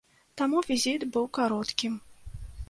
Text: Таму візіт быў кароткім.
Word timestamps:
Таму 0.41 0.63
візіт 0.69 1.05
быў 1.17 1.29
кароткім. 1.39 1.93